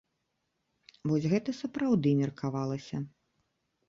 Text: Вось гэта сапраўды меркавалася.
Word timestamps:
Вось 1.11 1.27
гэта 1.33 1.53
сапраўды 1.57 2.13
меркавалася. 2.21 3.03